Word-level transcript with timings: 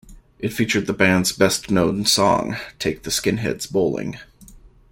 It 0.39 0.51
featured 0.51 0.87
the 0.87 0.93
band's 0.93 1.31
best 1.31 1.69
known 1.69 2.05
song, 2.07 2.57
"Take 2.79 3.03
the 3.03 3.11
Skinheads 3.11 3.71
Bowling". 3.71 4.17